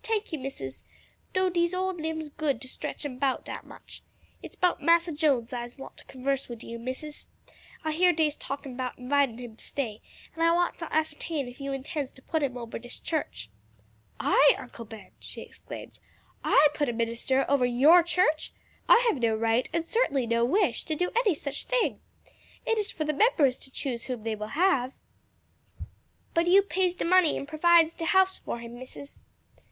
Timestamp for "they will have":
24.22-24.94